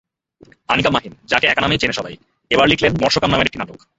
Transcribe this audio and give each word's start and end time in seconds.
আনিকা 0.69 0.89
মাহিন, 0.89 1.13
যাঁকে 1.25 1.47
একা 1.47 1.61
নামেই 1.61 1.77
চেনে 1.77 1.93
সবাই, 1.93 2.13
এবার 2.51 2.67
লিখলেন 2.67 2.91
মর্ষকাম 3.01 3.29
নামের 3.31 3.47
একটি 3.47 3.59
নাটক। 3.59 3.79